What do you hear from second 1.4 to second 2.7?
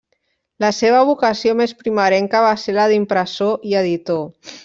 més primerenca va